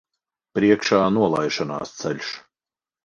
[0.59, 2.33] Priekšā nolaišanās ceļš.